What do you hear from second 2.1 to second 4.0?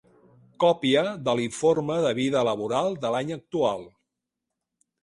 vida laboral de l'any actual.